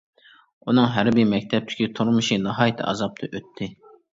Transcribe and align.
ئۇنىڭ 0.71 0.87
ھەربىي 0.95 1.27
مەكتەپتىكى 1.33 1.89
تۇرمۇشى 1.99 2.41
ناھايىتى 2.49 2.89
ئازابتا 2.89 3.31
ئۆتتى. 3.35 3.71